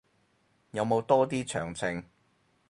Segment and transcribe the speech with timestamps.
[0.71, 2.03] 有冇多啲詳情